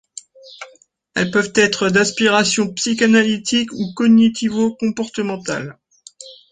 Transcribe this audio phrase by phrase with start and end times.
[1.13, 5.77] Elles peuvent être d'inspiration psychanalytique ou cognitivo-comportementale.